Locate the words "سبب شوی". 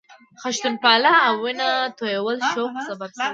2.87-3.27